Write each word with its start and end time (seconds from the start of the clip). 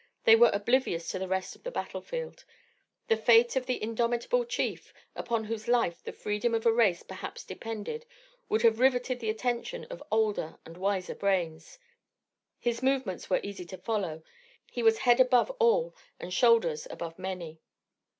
They 0.23 0.35
were 0.35 0.49
oblivious 0.51 1.07
to 1.11 1.19
the 1.19 1.27
rest 1.27 1.55
of 1.55 1.61
the 1.61 1.69
battlefield. 1.69 2.43
The 3.07 3.15
fate 3.15 3.55
of 3.55 3.67
the 3.67 3.79
indomitable 3.83 4.45
chief, 4.45 4.91
upon 5.15 5.43
whose 5.43 5.67
life 5.67 6.01
the 6.03 6.11
freedom 6.11 6.55
of 6.55 6.65
a 6.65 6.71
race 6.73 7.03
perhaps 7.03 7.43
depended, 7.45 8.07
would 8.49 8.63
have 8.63 8.79
riveted 8.79 9.19
the 9.19 9.29
attention 9.29 9.83
of 9.91 10.01
older 10.09 10.57
and 10.65 10.75
wiser 10.75 11.13
brains. 11.13 11.77
His 12.57 12.81
movements 12.81 13.29
were 13.29 13.41
easy 13.43 13.63
to 13.65 13.77
follow; 13.77 14.23
he 14.65 14.81
was 14.81 14.97
head 14.97 15.19
above 15.19 15.51
all 15.59 15.93
and 16.19 16.33
shoulders 16.33 16.87
above 16.89 17.19
many. 17.19 17.59